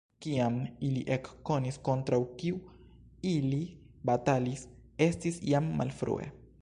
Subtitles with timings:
[0.25, 0.55] Kiam
[0.87, 2.57] ili ekkonis kontraŭ kiu
[3.33, 3.61] ili
[4.11, 4.65] batalis,
[5.09, 6.31] estis jam malfrue.